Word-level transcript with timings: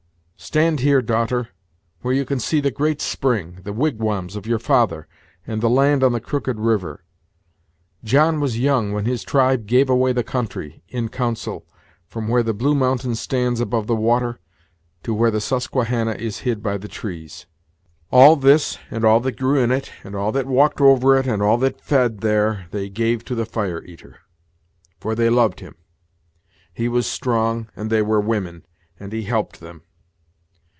"Stand 0.43 0.79
here, 0.79 1.01
daughter, 1.03 1.49
where 2.01 2.15
you 2.15 2.25
can 2.25 2.39
see 2.39 2.59
the 2.59 2.71
great 2.71 2.99
spring, 2.99 3.59
the 3.63 3.71
wigwams 3.71 4.35
of 4.35 4.47
your 4.47 4.57
father, 4.59 5.07
and 5.47 5.61
the 5.61 5.69
land 5.69 6.03
on 6.03 6.13
the 6.13 6.19
crooked 6.19 6.59
river. 6.59 7.05
John 8.03 8.39
was 8.41 8.59
young 8.59 8.91
when 8.91 9.05
his 9.05 9.23
tribe 9.23 9.65
gave 9.67 9.87
away 9.89 10.13
the 10.13 10.23
country, 10.23 10.83
in 10.89 11.09
council, 11.09 11.65
from 12.07 12.27
where 12.27 12.41
the 12.43 12.55
blue 12.55 12.73
mountain 12.73 13.13
stands 13.15 13.61
above 13.61 13.85
the 13.85 13.95
water, 13.95 14.39
to 15.03 15.13
where 15.13 15.29
the 15.29 15.39
Susquehanna 15.39 16.13
is 16.13 16.39
hid 16.39 16.63
by 16.63 16.75
the 16.75 16.87
trees. 16.89 17.45
All 18.09 18.35
this, 18.35 18.79
and 18.89 19.05
all 19.05 19.19
that 19.19 19.37
grew 19.37 19.59
in 19.61 19.71
it, 19.71 19.91
and 20.03 20.15
all 20.15 20.31
that 20.31 20.47
walked 20.47 20.81
over 20.81 21.15
it, 21.17 21.27
and 21.27 21.43
all 21.43 21.59
that 21.59 21.79
fed 21.79 22.21
there, 22.21 22.65
they 22.71 22.89
gave 22.89 23.23
to 23.25 23.35
the 23.35 23.45
Fire 23.45 23.83
eater 23.83 24.17
for 24.99 25.13
they 25.15 25.29
loved 25.29 25.59
him. 25.59 25.75
He 26.73 26.89
was 26.89 27.05
strong, 27.05 27.67
and 27.75 27.89
they 27.91 28.01
were 28.01 28.19
women, 28.19 28.65
and 28.99 29.13
he 29.13 29.23
helped 29.23 29.59
them. 29.61 29.83